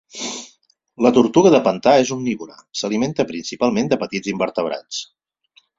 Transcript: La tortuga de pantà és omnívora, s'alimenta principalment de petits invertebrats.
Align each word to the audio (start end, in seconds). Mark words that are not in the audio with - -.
La 1.05 1.11
tortuga 1.17 1.51
de 1.55 1.59
pantà 1.69 1.93
és 2.05 2.13
omnívora, 2.17 2.57
s'alimenta 2.81 3.29
principalment 3.35 3.93
de 3.95 4.03
petits 4.07 4.35
invertebrats. 4.37 5.07